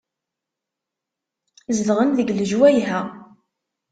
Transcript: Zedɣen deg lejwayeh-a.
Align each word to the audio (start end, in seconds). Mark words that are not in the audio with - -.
Zedɣen 1.77 2.09
deg 2.17 2.29
lejwayeh-a. 2.37 3.01